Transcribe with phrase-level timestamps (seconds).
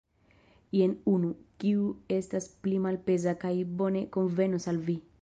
[0.77, 1.29] Jen unu,
[1.65, 1.85] kiu
[2.17, 5.03] estas pli malpeza kaj bone konvenos al vi.